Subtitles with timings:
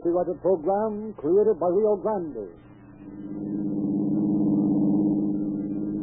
[0.00, 2.48] copyrighted program created by Rio Grande.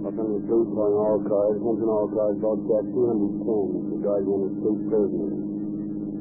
[0.05, 1.57] Los Angeles Police calling all cars.
[1.57, 2.37] Attention all cars.
[2.37, 3.97] Broadcast 210.
[3.97, 5.33] Regarding an escaped prisoner.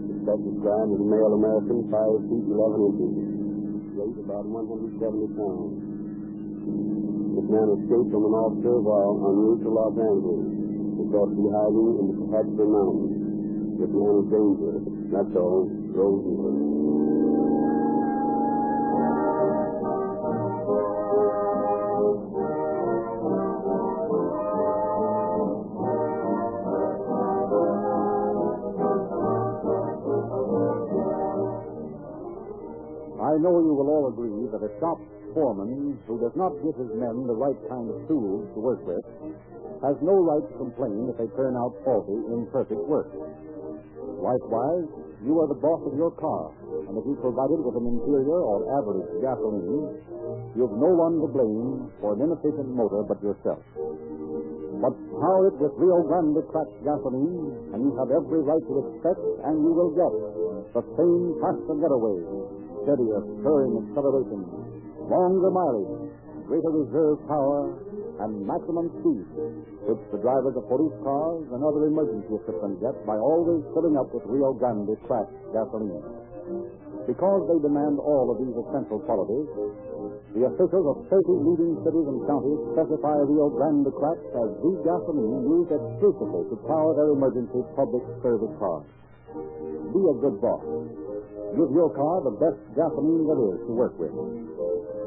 [0.09, 3.13] Suspect described as a male American, 5 feet 11 inches.
[3.93, 5.77] Weight about 170 pounds.
[7.37, 10.49] This man escaped from an officer while en route to Los Angeles.
[10.97, 13.21] He thought to be hiding in the Tehachapi Mountains.
[13.77, 14.85] This man is dangerous.
[15.13, 15.69] That's all.
[15.93, 16.66] Rosenquist.
[33.37, 34.97] I know you will all agree that a shop
[35.37, 39.05] foreman who does not give his men the right kind of tools to work with
[39.85, 43.13] has no right to complain if they turn out faulty, imperfect work.
[44.25, 44.89] Likewise,
[45.21, 46.49] you are the boss of your car,
[46.89, 50.01] and if you provide it with an inferior or average gasoline,
[50.57, 53.61] you have no one to blame for an inefficient motor but yourself.
[54.81, 59.21] But power it with Rio Grande cracked gasoline, and you have every right to expect,
[59.45, 60.13] and you will get,
[60.73, 62.56] the same faster getaway,
[62.87, 64.47] steadier, stirring acceleration,
[65.11, 66.15] longer mileage,
[66.47, 67.75] greater reserve power,
[68.23, 69.27] and maximum speed,
[69.91, 74.09] which the drivers of police cars and other emergency equipment get by always filling up
[74.15, 76.01] with Rio Grande cracked gasoline.
[77.05, 79.47] Because they demand all of these essential qualities,
[80.33, 85.43] the officials of 30 leading cities and counties specify Rio Grande cracked as the gasoline
[85.45, 88.87] used exclusively to power their emergency public service cars.
[89.93, 90.65] Be a good boss.
[91.55, 94.11] Give your car the best gasoline there is to work with.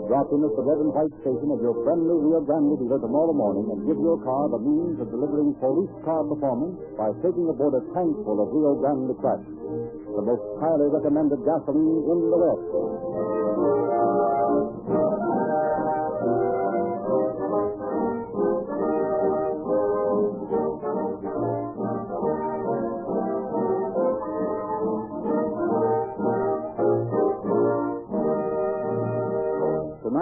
[0.09, 3.33] Drop in at the red and white station of your friendly Rio Grande dealer tomorrow
[3.33, 7.77] morning and give your car the means of delivering police car performance by taking aboard
[7.77, 12.98] a tank full of Rio Grande crack, the most highly recommended gasoline in the West.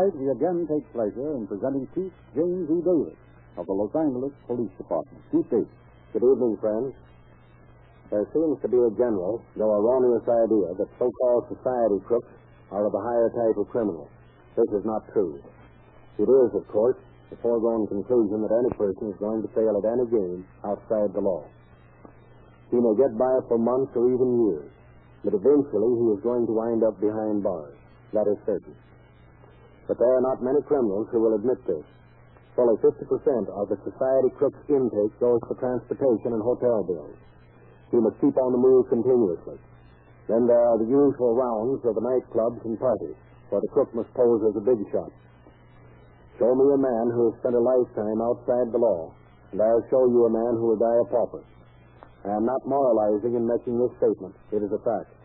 [0.08, 2.80] Tonight, we again take pleasure in presenting Chief James E.
[2.80, 3.20] Davis
[3.60, 5.20] of the Los Angeles Police Department.
[5.36, 5.68] Chief Davis.
[6.16, 6.96] Good evening, friends.
[8.08, 12.32] There seems to be a general, though erroneous idea, that so-called society crooks
[12.72, 14.08] are of a higher type of criminal.
[14.56, 15.44] This is not true.
[16.16, 16.96] It is, of course,
[17.28, 21.20] the foregone conclusion that any person is going to fail at any game outside the
[21.20, 21.44] law.
[22.72, 24.72] He may get by for months or even years,
[25.28, 27.76] but eventually he is going to wind up behind bars.
[28.16, 28.87] That is certain.
[29.88, 31.88] But there are not many criminals who will admit this.
[32.60, 33.08] Fully 50%
[33.56, 37.16] of the society crook's intake goes for transportation and hotel bills.
[37.92, 39.56] He must keep on the move continuously.
[40.28, 43.16] Then there are the usual rounds of the nightclubs and parties,
[43.48, 45.12] where the crook must pose as a big shot.
[46.36, 49.16] Show me a man who has spent a lifetime outside the law,
[49.54, 51.44] and I'll show you a man who will die a pauper.
[52.28, 54.36] I am not moralizing in making this statement.
[54.52, 55.17] It is a fact.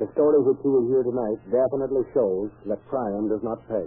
[0.00, 3.84] The story which you will hear tonight definitely shows that crime does not pay.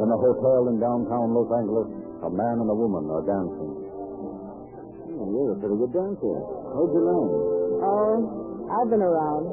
[0.00, 1.92] In a hotel in downtown Los Angeles,
[2.24, 3.76] a man and a woman are dancing.
[5.20, 6.36] Oh, you're a pretty good dancer.
[6.72, 7.28] How'd you learn?
[7.84, 8.16] Oh,
[8.80, 9.44] I've been around.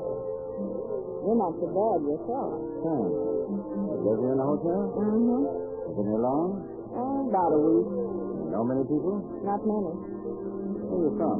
[1.27, 2.63] You're not so bad yourself.
[2.79, 3.11] Thanks.
[3.11, 4.87] You live here in a hotel?
[4.95, 5.43] Mm-hmm.
[5.83, 6.76] You been here long?
[6.97, 7.87] Oh, about a week.
[7.87, 9.21] You know many people?
[9.45, 9.93] Not many.
[10.89, 11.39] Where you from?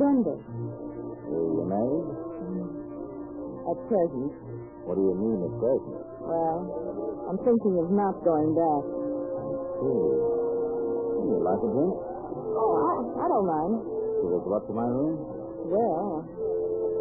[0.00, 0.38] Denver.
[0.40, 2.06] Are you married?
[2.08, 3.68] Mm-hmm.
[3.68, 4.32] At present.
[4.88, 5.98] What do you mean at present?
[6.24, 6.58] Well,
[7.28, 8.82] I'm thinking of not going back.
[9.78, 10.02] Hey.
[11.22, 11.94] You like a drink?
[12.56, 13.74] Oh, I, I don't mind.
[14.22, 15.14] You will go up to my room?
[15.68, 16.26] Well,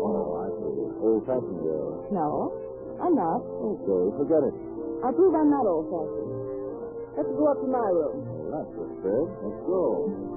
[0.01, 0.81] Oh, I see.
[1.05, 2.09] Old-fashioned girl.
[2.09, 2.49] no,
[3.01, 3.37] I'm not.
[3.45, 4.55] Okay, forget it.
[5.05, 6.40] I prove I'm not old-fashioned.
[7.17, 8.23] Let's go up to my room.
[8.51, 9.29] That's the spirit.
[9.43, 10.31] Let's go.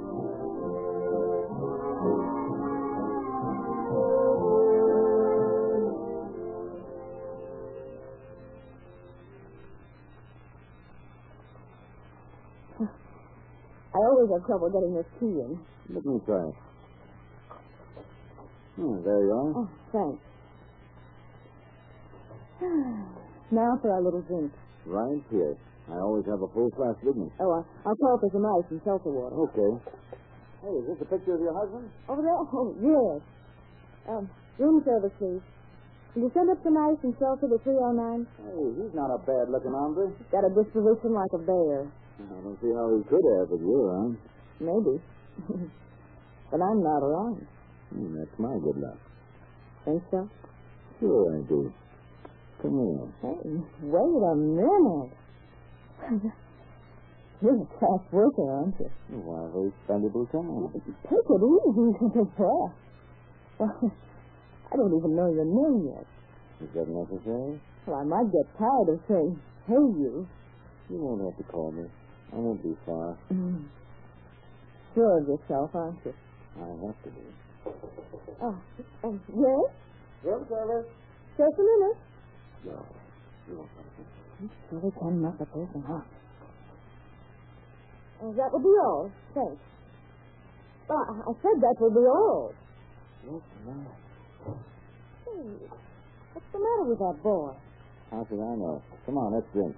[13.95, 15.59] I always have trouble getting this key in.
[15.95, 16.51] Let me try.
[18.75, 19.55] Hmm, there you are.
[19.55, 20.19] Oh, thanks.
[23.53, 24.53] now for our little drink.
[24.85, 25.57] Right here.
[25.89, 27.29] I always have a full flask with me.
[27.41, 29.37] Oh, I- I'll call for some ice and seltzer water.
[29.37, 29.71] Okay.
[30.65, 31.91] Hey, is this a picture of your husband?
[32.09, 32.33] Over there?
[32.41, 33.21] Oh, yes.
[34.09, 35.43] Um, room service, please.
[36.15, 38.25] Can you send up some ice and seltzer to 309?
[38.25, 40.09] Hey, he's not a bad-looking hombre.
[40.17, 41.85] He's Got a disposition like a bear.
[42.17, 44.17] I don't see how he could have with you around.
[44.61, 45.03] Maybe.
[46.51, 47.45] but I'm not around.
[47.93, 48.99] Hmm, that's my good luck.
[49.85, 50.31] Think so?
[51.01, 51.73] Sure I do.
[52.63, 53.05] Come here.
[53.21, 53.51] Hey,
[53.83, 55.13] wait a minute.
[57.43, 58.91] You're a tough worker, aren't you?
[59.21, 60.73] Why waste valuable time?
[60.73, 61.89] Take it easy,
[62.39, 62.73] Well,
[63.61, 66.07] I don't even know your name yet.
[66.63, 67.61] Is that necessary?
[67.87, 69.39] Well, I might get tired of saying,
[69.69, 70.27] hey, you.
[70.91, 71.85] You won't have to call me.
[72.33, 73.17] I won't be far.
[73.33, 73.65] Mm.
[74.95, 76.15] Sure of yourself, aren't you?
[76.57, 77.25] I have to be.
[78.43, 78.57] Oh,
[79.05, 79.71] oh yes?
[80.25, 80.87] Room service.
[81.37, 81.99] Just a minute.
[82.65, 82.87] No.
[83.49, 83.69] You won't.
[84.41, 86.07] You surely can knock a person up.
[88.21, 89.11] That will be all.
[89.35, 89.61] Thanks.
[90.89, 92.55] Well, I I said that will be all.
[93.25, 93.87] Yes, ma'am.
[95.25, 95.69] Hey,
[96.33, 97.53] what's the matter with that boy?
[98.11, 98.83] How should I know?
[99.07, 99.77] Come on, let's drink.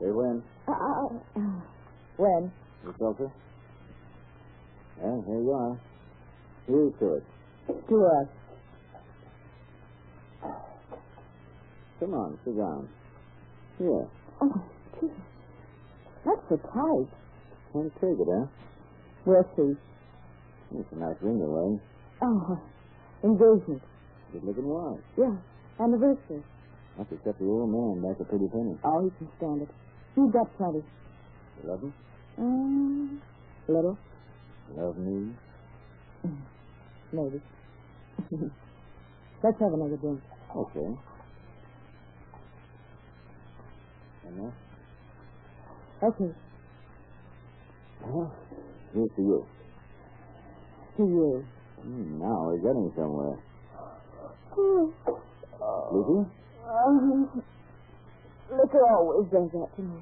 [0.00, 0.42] Hey, Win.
[0.66, 1.06] Uh, uh,
[1.36, 1.60] uh,
[2.16, 2.52] when?
[2.84, 3.30] You closer?
[5.00, 5.80] Well, here you are.
[6.66, 7.24] Here's to it.
[7.88, 8.28] To us.
[12.00, 12.88] Come on, sit down.
[13.78, 14.06] Here.
[14.40, 14.62] Oh,
[15.00, 15.08] gee.
[16.24, 17.08] That's so tight.
[17.72, 18.46] Can't take it, huh?
[19.24, 19.76] We'll see.
[20.78, 21.80] It's a nice ring, away.
[22.22, 22.60] Oh,
[23.24, 23.82] engagement.
[24.32, 25.00] Good looking watch.
[25.16, 25.34] Yeah,
[25.80, 26.42] anniversary.
[26.98, 28.76] Must have kept the old man back a pretty penny.
[28.84, 29.68] Oh, he can stand it.
[30.14, 30.82] He's got plenty.
[31.62, 31.94] You love him?
[32.38, 33.22] Um,
[33.68, 33.98] little,
[34.76, 35.32] Love me?
[37.12, 37.40] maybe.
[39.42, 40.20] Let's have another drink.
[40.54, 40.88] Okay.
[46.02, 46.30] Okay,
[48.04, 48.32] Well,
[48.92, 49.46] here's to you.
[50.96, 51.44] to you.
[51.80, 53.38] Hmm, now we're getting somewhere.
[54.56, 54.92] Oh,
[55.90, 56.30] Sleepy?
[56.68, 57.42] um,
[58.52, 60.00] liquor always does that to me.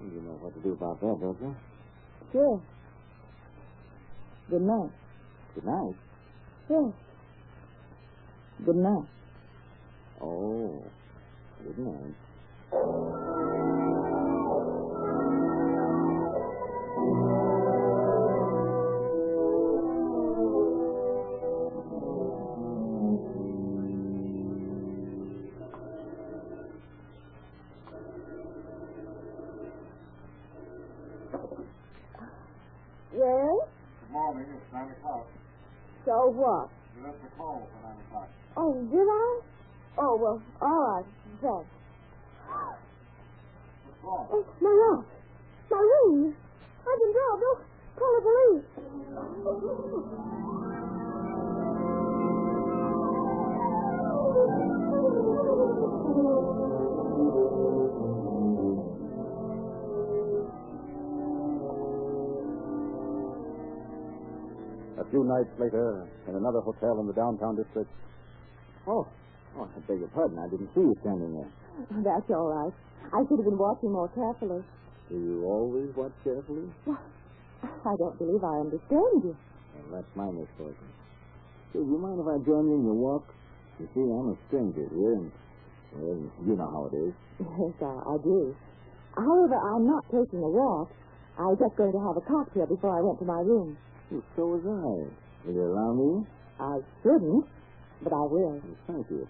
[0.00, 1.56] You know what to do about that, don't you?
[2.32, 2.62] Sure.
[4.50, 4.90] Good night.
[5.54, 5.94] Good night.
[6.68, 6.92] Yes.
[8.66, 9.06] Good night.
[10.20, 10.82] Oh,
[11.64, 12.14] good night.
[12.72, 13.79] Thank you.
[65.30, 67.90] Nights later, in another hotel in the downtown district,
[68.88, 69.06] Oh,
[69.56, 70.38] oh, I beg your pardon.
[70.40, 71.50] I didn't see you standing there.
[71.92, 72.72] Oh, that's all right.
[73.12, 74.64] I should have been watching more carefully.
[75.08, 76.64] Do you always watch carefully?
[77.62, 79.36] I don't believe I understand you.
[79.36, 80.90] Well, that's my misfortune.
[81.72, 83.28] Do you mind if I join you in your walk?
[83.78, 85.30] You see, I'm a stranger here, and,
[85.94, 87.14] well, you know how it is.
[87.40, 88.56] Yes, I, I do.
[89.16, 90.88] However, I'm not taking a walk.
[91.38, 93.76] I was just going to have a cocktail before I went to my room.
[94.10, 95.46] Well, so was I.
[95.46, 96.26] Will you allow me?
[96.58, 97.46] I shouldn't,
[98.02, 98.58] but I will.
[98.60, 99.26] Well, thank you.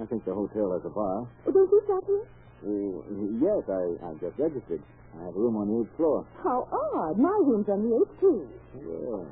[0.00, 1.26] I think the hotel has a bar.
[1.46, 2.26] Oh, don't you stop here?
[2.64, 2.98] Uh,
[3.38, 4.82] yes, I, I just registered.
[5.14, 6.26] I have a room on the eighth floor.
[6.42, 7.16] How odd.
[7.18, 8.42] My room's on the eighth, too.
[8.74, 9.22] Yeah.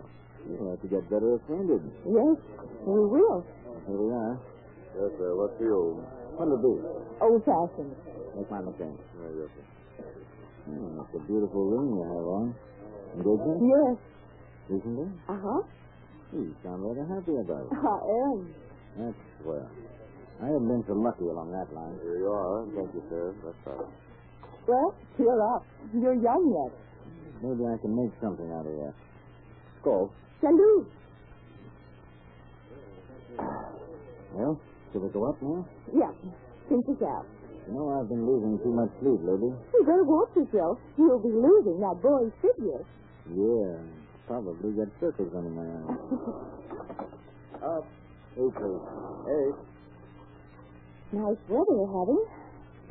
[0.46, 1.82] You'll have to get better acquainted.
[2.06, 2.38] Yes,
[2.86, 3.42] we will.
[3.86, 4.38] Here we are.
[4.94, 5.34] Yes, sir.
[5.34, 5.98] What's the old?
[6.38, 6.74] What'll it be?
[7.20, 7.94] Old-fashioned.
[8.38, 8.94] Make my mistake.
[9.18, 9.66] yes, sir.
[10.70, 12.54] Oh, that's a beautiful ring you have on.
[13.18, 13.58] Engagement?
[13.66, 13.98] Yes.
[14.70, 15.08] Isn't it?
[15.28, 15.62] Uh-huh.
[16.32, 17.72] You sound rather happy about it.
[17.76, 17.98] I
[18.30, 18.54] am.
[18.98, 19.68] That's swell.
[20.42, 21.98] I haven't been so lucky along that line.
[22.02, 22.64] Here you are.
[22.74, 23.34] Thank you, sir.
[23.44, 23.92] That's all.
[24.66, 25.64] Well, cheer up.
[25.92, 26.72] You're young yet.
[27.42, 28.94] Maybe I can make something out of that.
[29.82, 30.10] Go.
[30.40, 30.88] Salute.
[34.32, 34.60] Well,
[34.92, 35.66] should we go up now?
[35.94, 36.10] Yeah.
[36.68, 37.26] Think yourself.
[37.68, 39.52] You know, I've been losing too much sleep lately.
[39.74, 40.78] You better watch yourself.
[40.96, 42.82] You'll be losing that boy's figure.
[43.30, 43.78] Yeah,
[44.26, 45.98] probably got circles under my eyes.
[47.62, 47.86] Up.
[48.34, 48.52] Please.
[49.28, 49.58] Eight.
[51.12, 52.22] Nice weather you're having.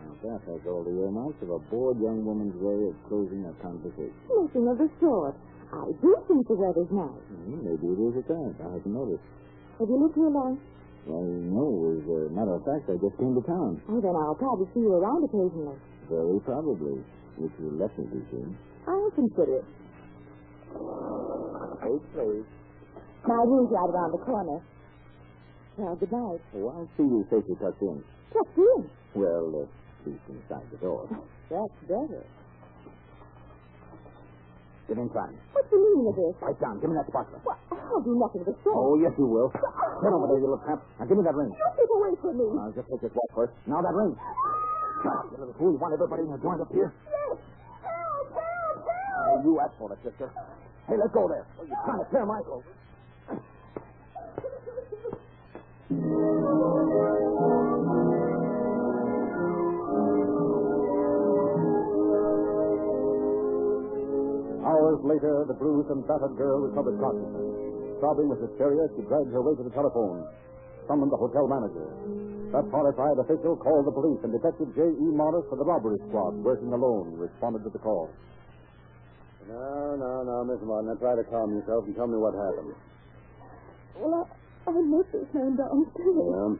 [0.01, 3.53] Now, that has all the earmarks of a bored young woman's way of closing a
[3.61, 4.13] conversation.
[4.29, 5.35] Nothing of the sort.
[5.73, 7.25] I do think the weather's nice.
[7.31, 8.53] Hmm, maybe it is at that.
[8.61, 9.23] I haven't noticed.
[9.79, 10.59] Have you lived here long?
[11.09, 11.65] Well, no,
[11.97, 13.81] as a matter of fact, I just came to town.
[13.89, 15.79] Oh, then I'll probably see you around occasionally.
[16.05, 17.01] Very probably,
[17.41, 18.45] if you let me be sure.
[18.85, 19.65] I'll consider it.
[20.71, 22.45] Eight, please.
[23.27, 24.59] My room's right around the corner.
[25.77, 26.41] Well, good night.
[26.57, 28.03] Oh, I'll see you safely tucked in.
[28.33, 28.89] Tucked in.
[29.15, 31.07] Well, uh, at least inside the door.
[31.49, 32.23] That's better.
[34.87, 35.35] Get inside.
[35.53, 36.35] What's the meaning of this?
[36.41, 36.79] Right down.
[36.81, 37.39] Give me that sparkler.
[37.45, 38.75] Well, I'll do nothing of the sort.
[38.75, 39.49] Oh, yes, you will.
[40.01, 40.81] Get over there, you little tramp.
[40.99, 41.53] Now, give me that ring.
[41.53, 42.47] You keep away from me.
[42.57, 43.53] I'll just take this walk first.
[43.67, 44.15] Now, that ring.
[45.01, 45.73] You little fool.
[45.73, 46.93] You want everybody in the joint up here?
[49.31, 50.27] Oh, you asked for it, sister.
[50.91, 51.47] Hey, let's go there.
[51.55, 52.67] Oh, you're trying to tear my clothes.
[64.67, 68.03] Hours later, the bruised and battered girl recovered consciousness.
[68.03, 70.27] Sobbing with hysteria, she dragged her way to the telephone,
[70.91, 71.87] summoned the hotel manager.
[72.51, 75.07] That horrified official called the police, and Detective J.E.
[75.15, 78.11] Morris of the robbery squad, working alone, responded to the call.
[79.47, 80.89] No, no, no, Miss Martin.
[80.93, 82.75] Now try to calm yourself and tell me what happened.
[83.97, 86.13] Well, I, I met this man downstairs.
[86.13, 86.53] Yeah?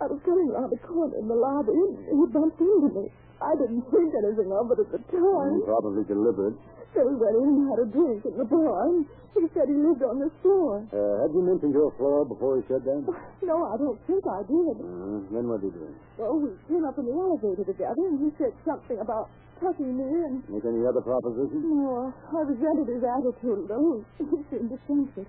[0.00, 3.04] I was coming around the corner in the lobby, and he bumped into me.
[3.40, 5.54] I didn't think anything of it at the time.
[5.64, 6.56] Probably deliberate.
[6.92, 9.76] So we went in and had a drink at the bar, and he said he
[9.78, 10.82] lived on this floor.
[10.90, 13.00] Uh, had you mentioned your floor before he said that?
[13.40, 14.76] No, I don't think I did.
[14.78, 15.94] Uh, then what did you do?
[16.20, 19.28] Well, we came up in the elevator together, and he said something about
[19.60, 20.32] tucking me in.
[20.48, 21.60] Make any other proposition?
[21.62, 24.02] No, I resented his attitude, though.
[24.18, 25.28] He seemed defensive.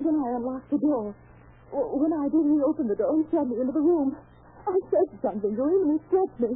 [0.00, 1.16] Then I unlocked the door.
[1.72, 4.12] When I did, he opened the door and shoved me into the room.
[4.68, 6.52] I said something to him, and he stretched me.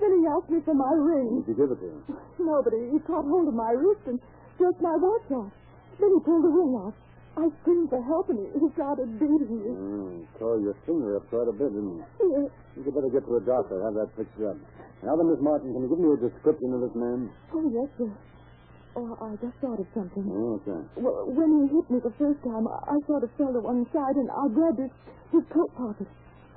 [0.00, 1.44] Then he asked me for my ring.
[1.44, 2.02] Did you give it to him?
[2.40, 4.18] No, but he, he caught hold of my wrist and
[4.58, 5.52] jerked my watch off.
[6.00, 6.94] Then he pulled the ring out.
[7.34, 9.70] I screamed for help, and he, started beating me.
[9.74, 12.06] Mm, tore your finger up quite a bit, didn't you?
[12.30, 12.50] Yes.
[12.78, 14.54] You'd better get to a doctor, and have that fixed up.
[15.02, 17.30] Now then, Miss Martin, can you give me a description of this man?
[17.50, 18.10] Oh, yes, sir.
[18.94, 20.22] Oh, I just thought of something.
[20.30, 20.86] Oh, that?
[20.94, 23.82] Well, when he hit me the first time, I, I sort of fell to one
[23.90, 24.94] side and I grabbed his,
[25.34, 26.06] his coat pocket,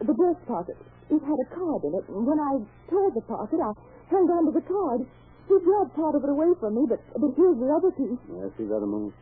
[0.06, 0.78] the breast pocket.
[1.10, 2.06] It had a card in it.
[2.14, 2.62] And when I
[2.94, 3.74] tore the pocket, I
[4.14, 5.02] held onto the card.
[5.50, 8.22] He grabbed part of it away from me, but, but here's the other piece.
[8.30, 9.18] I see that a moment?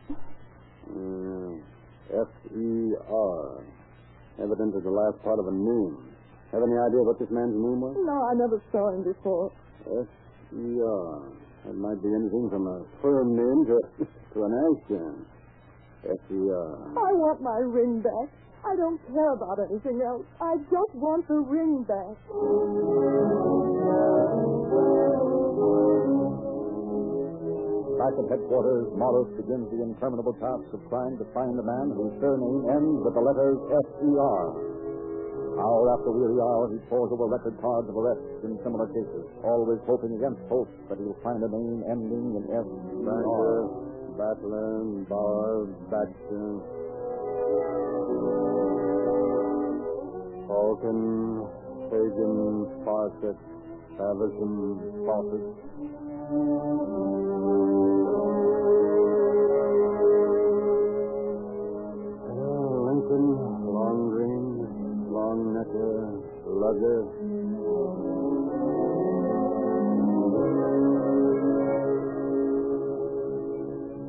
[0.86, 1.58] Uh,
[2.06, 3.64] F-E-R.
[4.38, 5.96] Evident of the last part of a name.
[6.52, 7.96] Have any idea what this man's name was?
[7.98, 9.50] No, I never saw him before.
[9.82, 11.10] F-E-R.
[11.66, 13.76] That might be anything from a firm name to,
[14.06, 15.26] to an action.
[16.06, 16.70] F-E-R.
[16.94, 18.30] I want my ring back.
[18.62, 20.22] I don't care about anything else.
[20.40, 22.14] I just want the ring back.
[27.96, 32.12] Back at headquarters, Morris begins the interminable task of trying to find a man whose
[32.20, 34.44] surname ends with the letters F-E-R.
[35.56, 39.80] Hour after weary hour, he pores over record cards of arrests in similar cases, always
[39.88, 43.64] hoping against hope that he'll find a name ending in F-E-R.
[44.20, 46.60] Battler, Bauer, Baxter.
[50.44, 51.48] Falcon,
[51.88, 53.40] Fagan, Farset,
[53.96, 55.48] Patterson, Fawcett.
[66.76, 67.08] Lugger.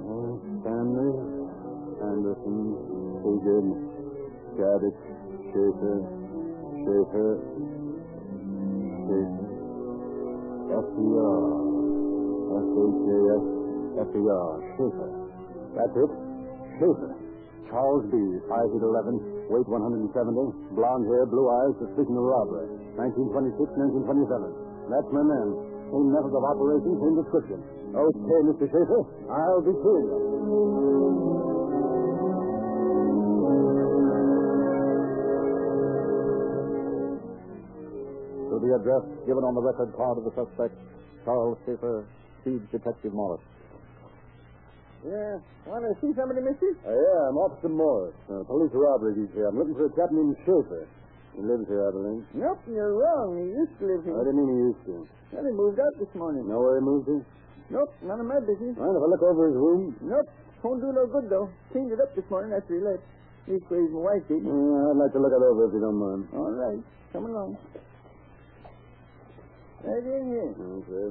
[0.03, 1.13] Oh, Stanley,
[2.03, 2.59] Anderson,
[3.23, 3.67] Hagan,
[4.59, 4.97] Gaddis,
[5.47, 5.97] Schaefer,
[6.83, 7.39] Schaefer,
[9.07, 9.47] Schaefer.
[10.67, 11.43] F-E-R.
[12.57, 13.43] S-H-A-F,
[14.11, 15.09] F-E-R, Schaefer.
[15.71, 16.11] That's it.
[16.79, 17.15] Schaefer.
[17.71, 18.15] Charles B.,
[18.47, 20.11] 5 feet 11, weight 170,
[20.75, 22.67] blonde hair, blue eyes, suspicion of robbery.
[22.99, 23.57] 1926,
[24.07, 24.91] 1927.
[24.91, 25.47] That's my man.
[25.91, 27.59] Same method of operation, same description.
[27.95, 28.65] Okay, Mr.
[28.67, 29.01] Schaefer,
[29.31, 31.27] I'll be seeing you.
[38.47, 40.73] To the address given on the record card of the suspect,
[41.25, 42.07] Charles Schaefer,
[42.43, 43.43] Chief Detective Morris.
[45.05, 45.37] Yeah.
[45.69, 46.73] Want to see somebody, mister?
[46.81, 49.53] Uh, yeah, I'm Officer Morris, uh, police robbery detail.
[49.53, 50.89] I'm looking for a chap named Schaefer.
[51.37, 52.25] He lives here, I believe.
[52.33, 53.37] Nope, you're wrong.
[53.37, 54.17] He used to live here.
[54.17, 54.95] I didn't mean he used to.
[55.37, 56.49] Well, he moved out this morning.
[56.49, 57.21] Know where he moved to?
[57.69, 58.73] Nope, none of my business.
[58.73, 59.93] Mind if I look over his room?
[60.01, 60.27] Nope,
[60.65, 61.47] won't do no good, though.
[61.71, 63.05] Cleaned it up this morning after he left.
[63.45, 64.41] Leastways, my wife did.
[64.43, 66.25] Uh, I'd like to look it over if you don't mind.
[66.33, 66.81] All right,
[67.13, 67.53] come along.
[69.85, 70.51] Right in here.
[70.57, 71.07] Okay.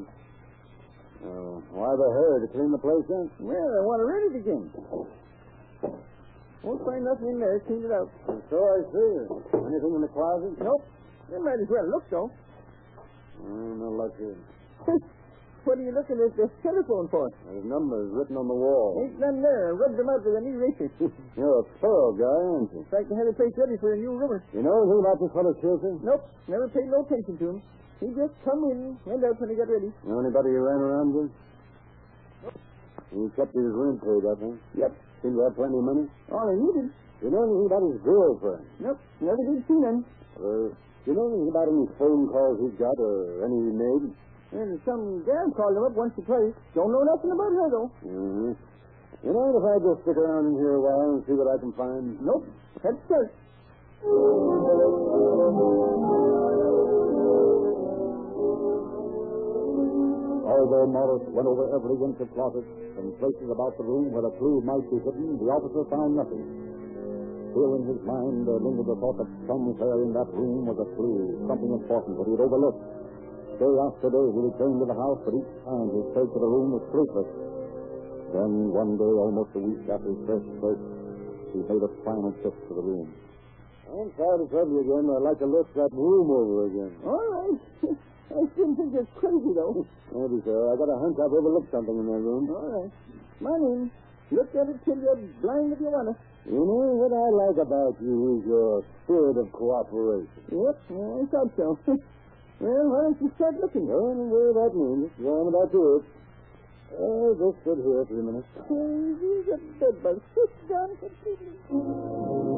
[1.24, 3.28] Uh, why the hurry to clean the place up?
[3.40, 4.64] Well, I want to read it again.
[6.62, 7.62] Won't find nothing in there.
[7.66, 8.10] Cleaned it out.
[8.50, 9.10] So I see.
[9.54, 10.54] Anything in the closet?
[10.58, 10.82] Nope.
[11.30, 12.30] You might as well look, though.
[13.38, 14.34] Uh, no luck here.
[15.66, 17.30] what are you looking at this telephone for?
[17.46, 18.98] There's numbers written on the wall.
[19.02, 19.70] Ain't none there.
[19.70, 20.90] I rubbed them out with an eraser.
[21.38, 22.82] You're a thorough guy, aren't you?
[22.82, 24.42] In fact, I had the place ready for a new roomer.
[24.54, 25.98] You know anything about this fellow Schaefer?
[26.02, 27.58] Nope, never paid no attention to him.
[28.00, 29.88] He just come in, went out when he got ready.
[30.04, 31.32] Know anybody you ran around with?
[33.08, 34.52] He kept his rent paid up, huh?
[34.76, 34.92] Yep.
[35.24, 36.04] Seemed to have plenty of money.
[36.28, 36.92] All he needed.
[37.24, 38.64] You know anything about his girlfriend?
[38.84, 40.04] Nope, never did see none.
[40.36, 40.68] Uh,
[41.08, 44.04] you know anything about any phone calls he's got or any he made?
[44.52, 46.52] And some gal called him up once or twice.
[46.76, 47.90] Don't know nothing about her, though.
[48.04, 48.52] Mm-hmm.
[49.24, 51.56] You know, if I just stick around in here a while and see what I
[51.56, 52.20] can find?
[52.20, 52.44] Nope.
[52.84, 53.32] Head start.
[60.56, 62.64] Although Morris went over every inch of closet
[62.96, 66.40] and places about the room where a clue might be hidden, the officer found nothing.
[67.52, 70.88] Still in his mind there lingered the thought that somewhere in that room was a
[70.96, 72.80] clue, something important that he had overlooked.
[73.60, 76.48] Day after day he returned to the house, but each time his search of the
[76.48, 77.28] room was fruitless.
[78.32, 80.82] Then one day, almost a week after his first search,
[81.52, 83.12] he made a final trip to the room.
[83.92, 85.04] I'm sorry to trouble you again.
[85.04, 86.92] I'd like to look that room over again.
[87.04, 87.60] All right.
[88.26, 89.86] I still think it's crazy, though.
[90.10, 90.54] Maybe so.
[90.70, 92.50] I got a hunch I've overlooked something in that room.
[92.50, 92.92] All right.
[93.40, 93.90] My name.
[94.30, 96.14] Look at it till you're blind if you want to.
[96.50, 100.42] You know what I like about you is your spirit of cooperation.
[100.50, 101.78] Yep, I thought so.
[102.58, 103.86] well, why don't you start looking?
[103.86, 106.04] Well, where that means, go on about to it.
[106.90, 108.46] Uh, just sit here for a minute.
[108.66, 110.22] He's a bed bug.
[110.34, 112.55] Sit down completely.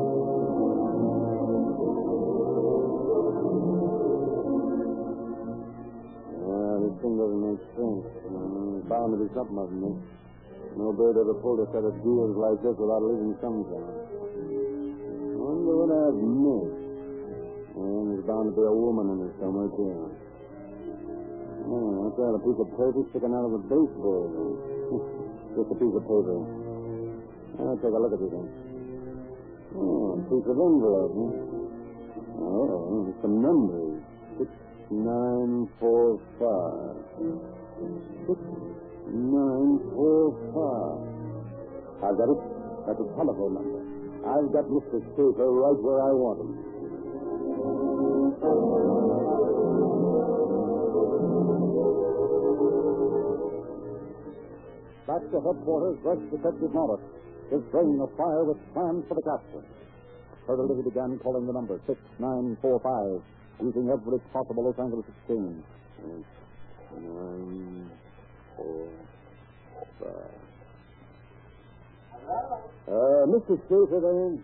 [6.82, 8.04] This thing doesn't make sense.
[8.30, 9.90] Mm, bound to be something of me.
[10.76, 13.99] No bird ever pulled a set of deals like this without leaving some kind.
[15.38, 16.78] Wonder what I've missed.
[17.78, 20.12] And there's bound to be a woman in it somewhere, too.
[21.69, 22.32] Oh, what's that?
[22.36, 24.28] A piece of paper sticking out of a baseball.
[25.56, 26.38] Just a piece of paper.
[27.58, 28.49] I'll take a look at this thing.
[29.75, 31.32] Oh, a piece of envelope, huh?
[32.38, 34.00] Oh, some numbers.
[34.90, 36.96] Nine, four, five.
[38.26, 38.40] Six,
[39.12, 41.08] nine, four, five.
[42.04, 42.40] I've got it.
[42.86, 43.80] That's a telephone number.
[44.24, 45.00] I've got Mr.
[45.12, 46.52] Schaefer right where I want him.
[55.06, 57.00] Back to headquarters rushed Detective Morris,
[57.50, 59.64] his brain afire with plans for the capture.
[60.46, 63.20] Further, he began calling the number 6945,
[63.62, 65.64] using every possible Los Angeles exchange.
[66.94, 67.90] Nine,
[68.56, 68.88] four,
[70.00, 70.49] five.
[72.88, 73.58] Uh, Mr.
[73.68, 74.38] Schaefer there?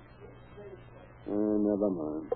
[1.27, 2.33] Uh, never mind.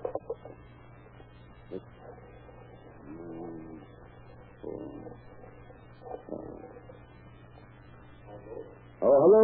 [9.01, 9.43] Oh, hello,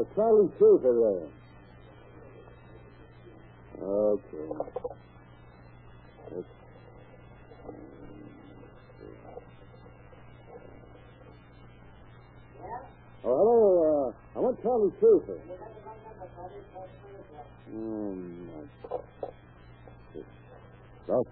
[0.00, 1.28] uh, Charlie Schaefer there.
[3.82, 4.75] Okay.
[13.26, 13.58] Oh, hello,
[14.14, 15.34] uh, I want Charlie Schaefer.
[17.74, 18.46] Mm,
[21.10, 21.26] Thus,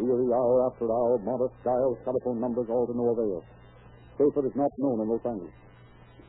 [0.00, 3.44] weary hour after hour, Morris dials telephone numbers all to no avail.
[4.16, 5.52] Schaefer is not known in Los Angeles.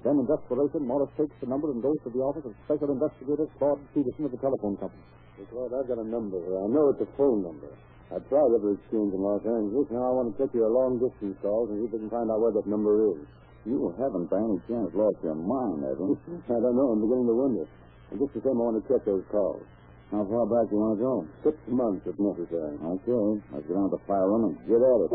[0.04, 3.47] Then, in desperation, Morris takes the number and goes to the office of Special Investigator
[3.56, 5.04] Claude Peterson of the telephone company.
[5.47, 6.60] Claude, I've got a number here.
[6.60, 7.71] I know it's a phone number.
[8.12, 9.88] I tried every exchange in Los Angeles.
[9.95, 12.28] Now I want to check your long distance calls and see if we can find
[12.28, 13.23] out where that number is.
[13.65, 16.13] You haven't by any chance lost your mind, have you?
[16.54, 16.93] I don't know.
[16.93, 17.65] I'm beginning to wonder.
[18.13, 19.65] And just the same, I want to check those calls.
[20.13, 21.13] How far back do you want to go?
[21.41, 22.78] Six months, if necessary.
[22.78, 25.12] Okay, let's get on to the fire room and Get at it.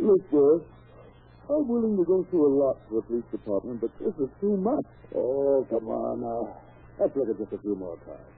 [0.00, 0.64] Look, boy,
[1.52, 4.56] I'm willing to go through a lot for the police department, but this is too
[4.56, 4.88] much.
[5.14, 6.56] Oh, come on now.
[6.98, 8.33] Let's look at just a few more cards.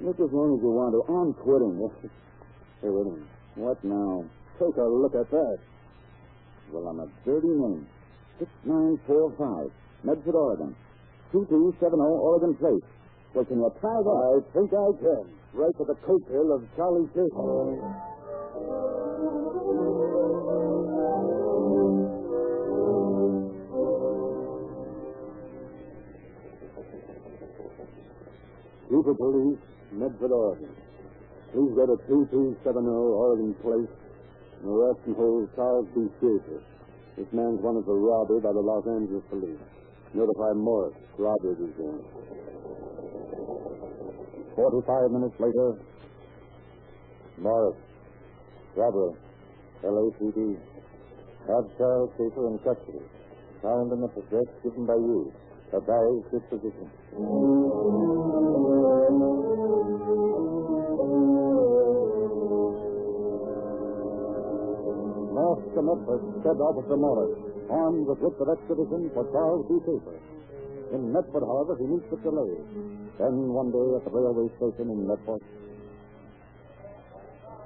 [0.00, 1.00] Look as long as you want to.
[1.06, 1.78] I'm quitting.
[2.82, 3.30] Hey, wait a minute.
[3.54, 4.24] What now?
[4.58, 5.58] Take a look at that.
[6.72, 7.86] Well, I'm a dirty name.
[8.38, 9.70] 6945,
[10.02, 10.74] Medford, Oregon.
[11.30, 12.82] 2270 Oregon Place.
[13.34, 14.18] Well, can you try that?
[14.34, 15.24] I think I can.
[15.54, 17.06] Right to the coattail of Charlie.
[28.90, 29.58] Chief of Police,
[29.94, 30.74] Medford, Oregon.
[31.54, 33.94] Please go to 2270 Oregon Place
[34.60, 36.10] and arrest and hold Charles B.
[36.18, 36.58] Schaefer.
[37.16, 39.62] This man's wanted for robbery by the Los Angeles police.
[40.14, 40.94] Notify Morris.
[41.16, 42.02] Robbery is going.
[44.56, 45.78] Forty-five minutes later,
[47.38, 47.78] Morris.
[48.74, 49.14] Robbery.
[49.84, 50.58] LAPD.
[51.46, 53.04] Have Charles Schaefer in custody.
[53.62, 55.32] Found in the address given by you.
[55.72, 56.90] A Barry's disposition.
[65.74, 67.34] Master Medford said Officer Morris,
[67.66, 69.74] armed with writs of extradition for Charles B.
[69.82, 70.22] Schaefer.
[70.94, 72.54] In Medford, however, he meets with delay.
[73.18, 75.42] Then one day at the railway station in Medford,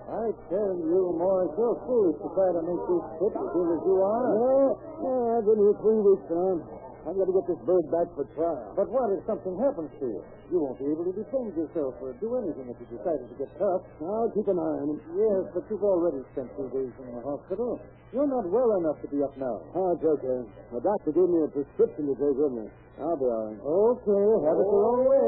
[0.08, 3.80] I tell you, Morris, you're foolish to try to make this trip as good as
[3.84, 4.24] you are.
[4.24, 4.72] Yeah,
[5.04, 6.87] yeah, I've been here three weeks now.
[7.08, 8.76] I've got to get this bird back for trial.
[8.76, 10.20] But what if something happens to you?
[10.52, 13.48] You won't be able to defend yourself or do anything if you decided to get
[13.56, 13.80] tough.
[14.04, 15.00] I'll keep an eye on him.
[15.16, 17.80] Yes, but you've already spent two days in the hospital.
[18.12, 19.56] You're not well enough to be up now.
[19.72, 20.40] Ah, oh, it's okay.
[20.68, 22.68] The doctor gave me a prescription to take with me.
[23.00, 23.56] I'll be all right.
[23.56, 25.24] Okay, have it your own way.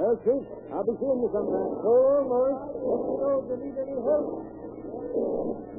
[0.00, 0.44] That's it.
[0.72, 1.70] I'll be seeing you sometime.
[1.84, 1.92] So,
[2.24, 5.76] Morris, let me know if you need any help.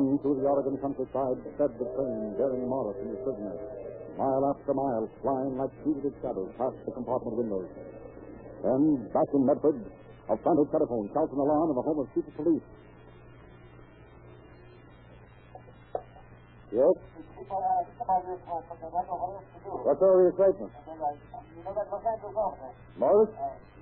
[0.00, 3.52] Down through the Oregon countryside sped the train bearing Morris and his prisoner.
[4.16, 7.68] Mile after mile, flying like fugitive shadows past the compartment windows.
[8.64, 9.76] Then, back in Medford,
[10.28, 12.64] a frantic telephone shouts an alarm in the home of Chief of police.
[16.72, 16.96] Yes?
[19.84, 20.72] What's all the excitement?
[22.96, 23.30] Morris?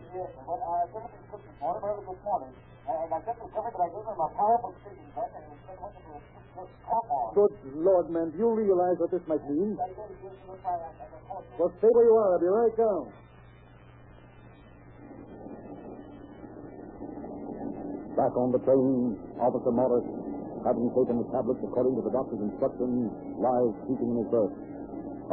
[0.09, 2.53] I him early this morning,
[2.89, 5.85] and I I gave him a powerful drug, and he said
[6.89, 7.35] on.
[7.37, 9.77] Good Lord, man, do you realize what this might mean?
[9.77, 10.01] Gave
[11.61, 12.33] Well, stay where you are.
[12.33, 13.13] I'll be right down.
[18.17, 20.09] Back on the train, Officer Morris,
[20.65, 24.57] having taken the tablets according to the doctor's instructions, lies sleeping in his berth.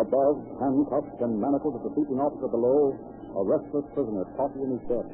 [0.03, 2.93] Above, handcuffed and manacled at the sleeping officer below,
[3.35, 5.07] a restless prisoner tossing in his bed.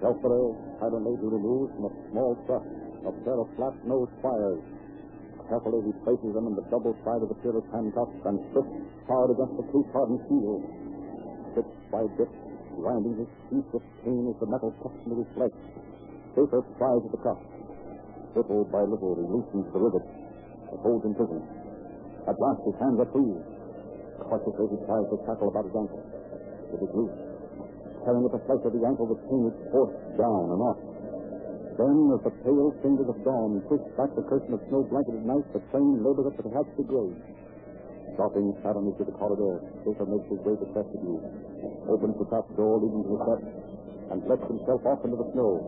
[0.00, 2.64] Elsewhere, silently he removes from a small truck
[3.06, 4.60] a pair of flat-nosed pliers.
[5.46, 8.72] Carefully he places them in the double side of the fearless handcuffs and flips
[9.06, 10.58] hard against the case-hardened steel.
[11.54, 12.32] Bit by bit,
[12.80, 15.54] grinding his teeth with pain as the metal cuts into his flesh.
[16.34, 17.40] Schaefer pries at the cuff.
[18.34, 21.46] Little by little, he loosens the rivet that holds him prisoner.
[22.26, 23.32] At last, his hands are free.
[24.18, 26.02] Cautiously, he tries to tackle about his ankle.
[26.74, 27.25] It is loose.
[28.06, 30.78] Tearing at the flesh of the ankle, the chain is forced down and off.
[31.74, 35.58] Then, as the pale fingers of dawn push back the curtain of snow-blanketed night, the
[35.74, 37.18] train labors up to the hatched grade.
[38.14, 41.18] Dropping suddenly to the corridor, Schaefer makes his way to the vestibule,
[41.90, 43.42] opens the top door leading to his bed,
[44.14, 45.58] and lets himself off into the snow.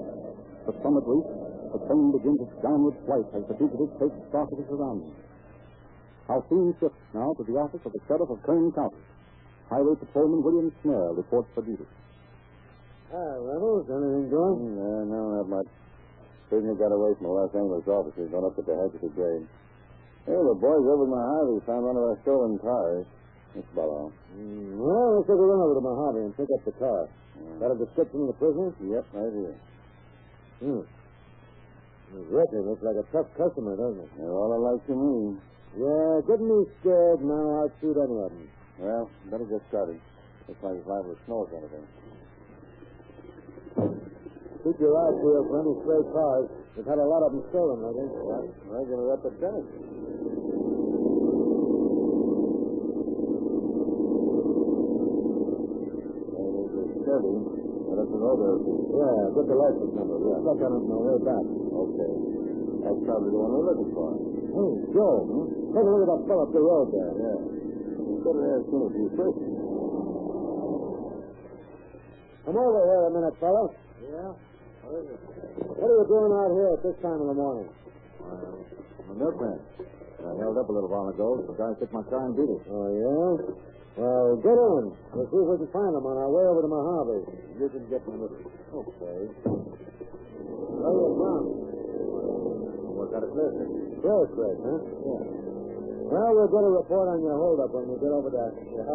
[0.70, 1.34] The summit reached,
[1.74, 5.18] the train begins its downward flight as the fugitive takes stock of his surroundings.
[6.30, 9.02] Our scene shifts now to the office of the sheriff of Kern County.
[9.68, 11.82] Highway Patrolman William Snare reports for duty.
[13.08, 14.76] Ah, Reynolds, anything doing?
[14.76, 15.68] Yeah, no, not much.
[16.52, 19.48] Prisoner got away from the Los Angeles officers, went up to the Tehachapi grade.
[20.28, 23.08] Hey, the boys over in Mojave found one of our stolen cars.
[23.56, 24.12] That's about all.
[24.36, 27.08] Mm, well, let's take a run over to Mojave and pick up the car.
[27.60, 28.70] Got a description of the prisoner?
[28.76, 29.56] Yep, right here.
[30.60, 30.84] Hmm.
[32.12, 34.10] His record looks like a tough customer, doesn't it?
[34.20, 35.40] They're all alike to me.
[35.80, 37.64] Yeah, get me scared now.
[37.64, 38.48] I'll shoot any of them.
[38.80, 40.00] Well, better get started.
[40.48, 41.88] Looks like it's liable to snow or anything.
[44.68, 46.44] Keep your eyes peeled for any stray cars.
[46.76, 48.04] We've had a lot of them stolen lately.
[48.68, 49.64] Regular epidemic.
[57.00, 57.32] Chevy.
[57.88, 58.60] Let us know there.
[58.92, 60.20] Yeah, get the license number.
[60.20, 61.44] We stuck on it on the way back.
[61.48, 62.12] Okay.
[62.84, 64.20] That's probably the one we're looking for.
[64.52, 67.12] Hey, Joe, take a look at that fellow up the road there.
[67.16, 67.40] Yeah.
[68.20, 69.56] Better ask him a few questions.
[72.44, 73.72] Come over here a minute, fellow.
[74.04, 74.47] Yeah?
[74.88, 75.20] What is it?
[75.68, 77.68] What are you doing out here at this time in the morning?
[78.24, 79.60] I'm a milkman.
[80.24, 81.44] I held up a little while ago.
[81.44, 82.64] The guy took my car and beat it.
[82.72, 83.52] Oh, yeah?
[84.00, 84.84] Well, get in.
[85.12, 87.20] We'll see if we can find them on our way over to Mojave.
[87.60, 88.48] You can get with it.
[88.48, 89.20] Okay.
[89.44, 91.44] Where you from?
[92.96, 93.92] Work out a clear thing.
[94.00, 94.88] Clear huh?
[94.88, 95.20] Yeah.
[96.08, 98.88] Well, we'll get a report on your holdup when we get over to your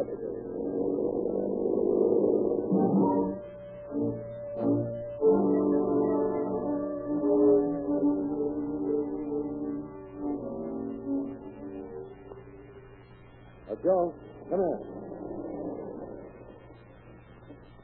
[13.94, 14.10] Joe,
[14.50, 14.80] come here.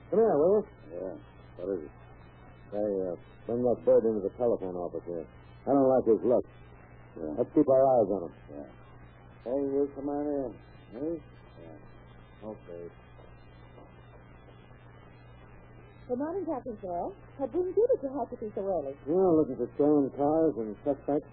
[0.10, 0.64] Come here, will you?
[0.90, 1.14] Yeah.
[1.62, 1.92] What is it?
[2.74, 5.22] Hey, uh, bring that bird into the telephone office here.
[5.22, 6.46] I don't like his look.
[7.14, 7.38] Yeah.
[7.38, 8.34] Let's keep our eyes on him.
[8.50, 8.70] Yeah.
[9.46, 10.52] Hey, you come on in.
[10.98, 12.50] Yeah.
[12.50, 12.84] Okay.
[16.10, 17.14] Good morning, Captain Sir.
[17.38, 18.98] What brings you to Tehachapi so early?
[19.06, 21.30] Well, looking for stolen cars and suspects.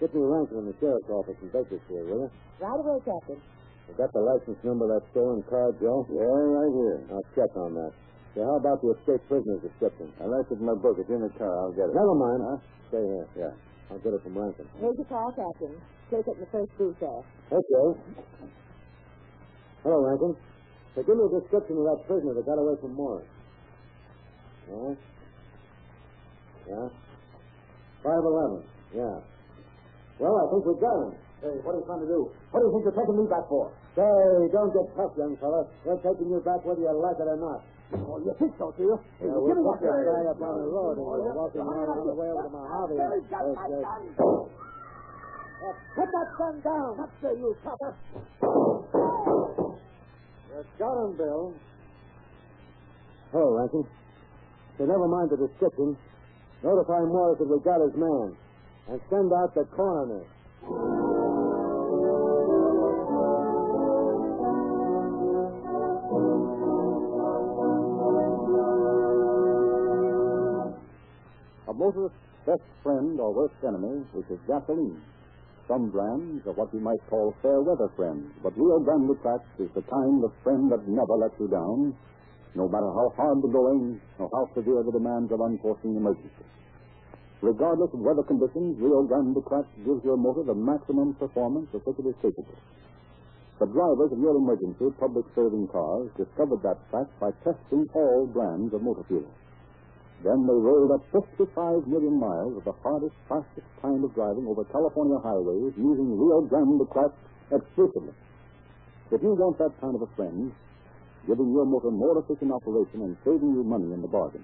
[0.00, 2.30] Get me Rankin in the sheriff's office in Bakersfield, will you?
[2.60, 3.40] Right away, Captain.
[3.86, 6.02] You got the license number of that stolen car, Joe?
[6.10, 6.98] Yeah, right here.
[7.14, 7.92] I'll check on that.
[8.34, 10.12] So how about the escaped prisoner's description?
[10.20, 10.98] I left it in my book.
[10.98, 11.54] It's in the car.
[11.64, 11.94] I'll get it.
[11.94, 12.40] Never mind.
[12.44, 12.58] Huh?
[12.90, 13.26] Stay here.
[13.48, 13.54] Yeah.
[13.88, 14.66] I'll get it from Rankin.
[14.82, 15.72] Here's your car, Captain.
[16.10, 17.22] Take it in the first booth there.
[17.54, 17.86] Okay.
[19.86, 20.34] Hello, Rankin.
[20.94, 23.28] So give me a description of that prisoner that got away from Morris.
[24.66, 24.92] Yeah?
[26.66, 26.88] Yeah?
[28.02, 28.66] 5'11.
[28.98, 29.16] Yeah.
[30.18, 31.12] Well, I think we've got him.
[31.46, 32.26] Hey, what are you trying to do?
[32.50, 33.70] What do you think you're taking me back for?
[33.94, 34.02] Say,
[34.50, 35.62] don't get tough, young fella.
[35.86, 37.62] We're taking you back whether you like it or not.
[38.02, 38.98] Oh, you think so, do you?
[39.22, 41.86] Hey, Yeah, give me that guy up on the road and oh, we're walking around
[41.86, 42.98] on the way over to Mojave.
[42.98, 44.10] Billy, got my gun.
[45.94, 46.90] Put that gun down.
[46.98, 47.94] What say you, copper?
[50.50, 51.54] You got him, Bill.
[53.30, 53.86] Hello, Rankin.
[54.78, 55.94] So never mind the description.
[56.66, 58.34] Notify Morris that we got his man.
[58.90, 60.26] And send out the coroner.
[71.86, 74.98] Motorist's best friend or worst enemy, which is gasoline.
[75.70, 79.70] Some brands are what we might call fair weather friends, but Rio Grande Cracked is
[79.70, 81.94] the kind of friend that never lets you down,
[82.58, 86.50] no matter how hard the going or how severe the demands of unforeseen emergencies.
[87.38, 92.02] Regardless of weather conditions, Rio Grande Cracked gives your motor the maximum performance of which
[92.02, 92.58] it is capable.
[93.62, 98.74] The drivers of your emergency public serving cars discovered that fact by testing all brands
[98.74, 99.30] of motor fuel.
[100.26, 104.66] Then they rolled up 55 million miles of the hardest, fastest kind of driving over
[104.74, 107.14] California highways using Rio Grande Cracked
[107.54, 108.10] exclusively.
[109.14, 110.50] If you want that kind of a friend,
[111.30, 114.42] giving your motor more efficient operation and saving you money in the bargain,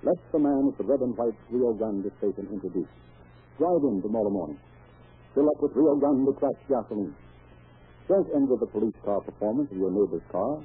[0.00, 2.88] let the man at the red and white Rio Grande station introduce.
[3.60, 4.56] Drive in tomorrow morning.
[5.36, 7.12] Fill up with Rio Grande Cracked gasoline.
[8.08, 10.64] Don't envy the police car performance of your neighbor's car.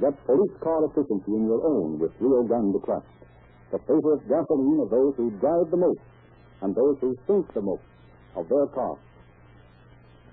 [0.00, 3.12] Get police car efficiency in your own with Rio Grande Cracked
[3.70, 6.00] the favorite gasoline of those who drive the most
[6.62, 7.82] and those who think the most
[8.36, 9.02] of their cars.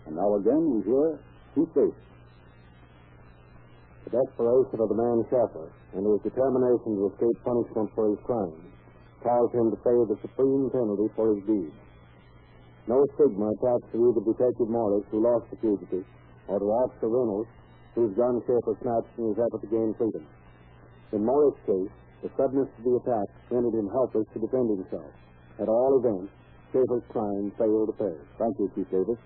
[0.05, 1.19] And now again we hear
[1.55, 1.95] Chief Davis.
[4.05, 8.53] The desperation of the man Schaefer and his determination to escape punishment for his crime
[9.23, 11.71] caused him to pay the supreme penalty for his deed.
[12.85, 16.03] No stigma attached to either Detective Morris, who lost the fugitive,
[16.51, 17.47] or to Officer Reynolds,
[17.95, 20.27] whose gun Schaefer snatched in his effort to gain freedom.
[21.13, 25.11] In Morris' case, the suddenness of the attack rendered him helpless to defend himself.
[25.59, 26.31] At all events,
[26.71, 28.15] Schaefer's crime failed to pay.
[28.39, 29.19] Thank you, Chief Davis.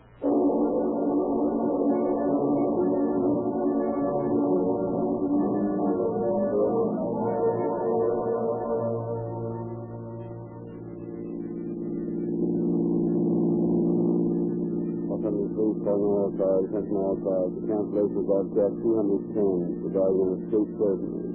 [16.38, 17.50] Cars, attention cars.
[17.56, 21.27] The cancellation of broadcast 210 regarding an escaped prisoner.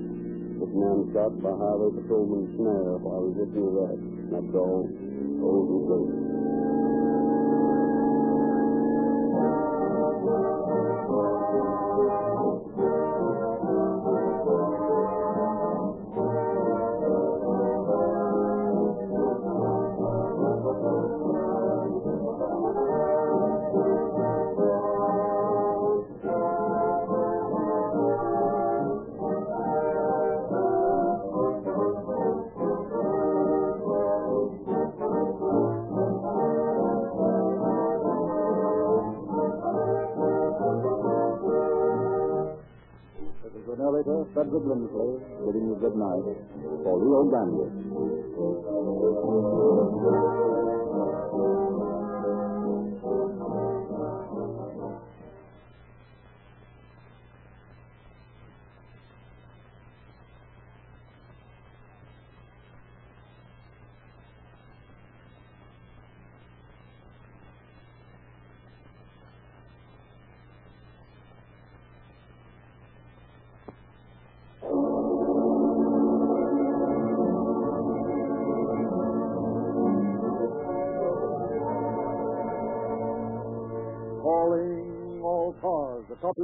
[0.62, 3.98] This man shot by Highway Patrolman Snare while resisting arrest.
[4.30, 4.86] That's all.
[5.42, 6.31] Old and clear.
[43.92, 46.24] Narrator, Frederick Lindsley, bidding you good night
[46.82, 47.68] for Rio Grande.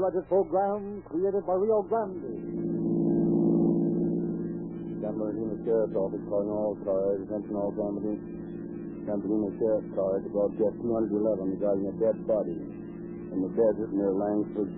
[0.09, 2.25] The program created by Rio Grande.
[5.29, 8.17] Human Sheriff's Office calling all cars, attention all companies.
[9.05, 14.17] San Bernardino Sheriff's car to broadcast 211 regarding a dead body in the desert near
[14.17, 14.73] Langsford,